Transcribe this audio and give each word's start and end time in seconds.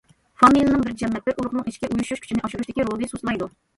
فامىلىنىڭ 0.43 0.85
بىر 0.85 0.95
جەمەت، 1.01 1.27
بىر 1.27 1.37
ئۇرۇقنىڭ 1.41 1.67
ئىچكى 1.73 1.91
ئۇيۇشۇش 1.91 2.25
كۈچىنى 2.25 2.45
ئاشۇرۇشتىكى 2.49 2.87
رولى 2.89 3.11
سۇسلايدۇ. 3.13 3.51